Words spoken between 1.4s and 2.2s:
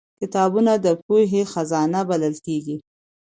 خزانه